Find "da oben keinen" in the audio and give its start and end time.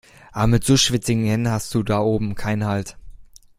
1.83-2.65